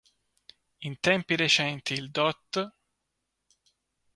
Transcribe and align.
In 0.79 0.99
tempi 0.99 1.35
recenti 1.35 1.93
il 1.93 2.09
dott. 2.09 2.73